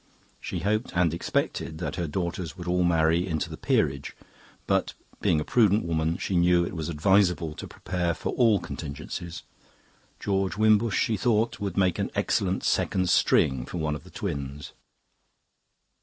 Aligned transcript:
She 0.39 0.61
hoped 0.61 0.93
and 0.95 1.13
expected 1.13 1.77
that 1.77 1.95
her 1.97 2.07
daughters 2.07 2.57
would 2.57 2.67
all 2.67 2.83
marry 2.83 3.27
into 3.27 3.51
the 3.51 3.55
peerage; 3.55 4.15
but, 4.65 4.95
being 5.21 5.39
a 5.39 5.43
prudent 5.43 5.85
woman, 5.85 6.17
she 6.17 6.35
knew 6.35 6.65
it 6.65 6.75
was 6.75 6.89
advisable 6.89 7.53
to 7.53 7.67
prepare 7.67 8.15
for 8.15 8.29
all 8.33 8.59
contingencies. 8.59 9.43
George 10.19 10.57
Wimbush, 10.57 10.99
she 10.99 11.17
thought, 11.17 11.59
would 11.59 11.77
make 11.77 11.99
an 11.99 12.09
excellent 12.15 12.63
second 12.63 13.09
string 13.11 13.63
for 13.63 13.77
one 13.77 13.93
of 13.93 14.03
the 14.03 14.09
twins. 14.09 14.71